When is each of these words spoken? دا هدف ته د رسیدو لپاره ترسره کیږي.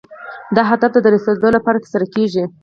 دا 0.55 0.61
هدف 0.71 0.91
ته 0.95 0.99
د 1.01 1.07
رسیدو 1.15 1.49
لپاره 1.55 1.81
ترسره 1.83 2.05
کیږي. 2.15 2.43